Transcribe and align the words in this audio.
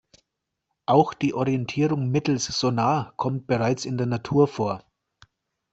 Auch 0.87 1.13
die 1.13 1.35
Orientierung 1.35 2.09
mittels 2.09 2.45
Sonar 2.45 3.13
kommt 3.17 3.45
bereits 3.45 3.85
in 3.85 3.99
der 3.99 4.07
Natur 4.07 4.47
vor. 4.47 4.83